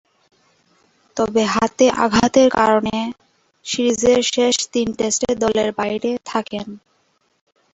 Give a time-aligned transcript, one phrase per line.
[1.17, 2.97] তবে, হাতে আঘাতের কারণে
[3.65, 6.67] সিরিজের শেষ তিন টেস্টে দলের বাইরে থাকেন।